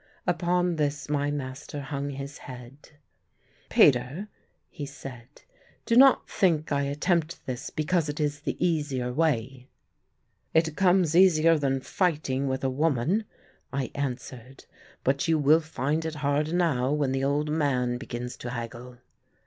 [0.25, 2.89] Upon this my master hung his head.
[3.69, 4.29] "Peter,"
[4.67, 5.27] he said,
[5.85, 9.67] "do not think I attempt this because it is the easier way."
[10.55, 13.25] "It comes easier than fighting with a woman,"
[13.71, 14.65] I answered.
[15.03, 18.97] "But you will find it hard enow when the old man begins to haggle."